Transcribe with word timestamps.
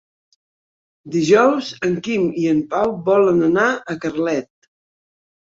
Dijous 1.15 1.69
en 1.89 1.93
Quim 2.07 2.25
i 2.45 2.47
en 2.55 2.63
Pau 2.73 2.95
volen 3.11 3.45
anar 3.51 3.69
a 3.95 3.99
Carlet. 4.09 4.69